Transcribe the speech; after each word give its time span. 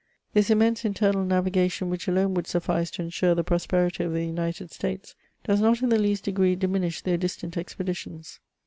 This 0.33 0.49
immense 0.49 0.83
internal 0.83 1.23
navigation, 1.23 1.91
which 1.91 2.07
alone 2.07 2.33
would 2.33 2.47
suffice 2.47 2.89
to 2.89 3.03
ensure 3.03 3.35
the 3.35 3.43
prosperity 3.43 4.03
of 4.03 4.13
the 4.13 4.25
United 4.25 4.71
States, 4.71 5.13
does 5.43 5.61
not 5.61 5.83
in 5.83 5.89
the 5.89 5.99
least 5.99 6.23
degree 6.23 6.55
diminish 6.55 7.01
their 7.03 7.17
distant 7.17 7.55
expeditions. 7.55 8.39